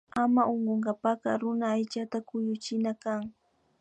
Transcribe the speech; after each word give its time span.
Ama 0.23 0.41
unkunkak 0.53 1.23
runa 1.41 1.65
aychata 1.73 2.17
kuyuchina 2.27 2.91
kan 3.03 3.21